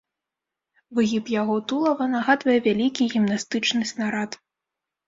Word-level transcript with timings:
Выгіб 0.99 1.25
яго 1.41 1.59
тулава 1.73 2.09
нагадвае 2.17 2.59
вялікі 2.69 3.11
гімнастычны 3.17 3.83
снарад. 3.93 4.31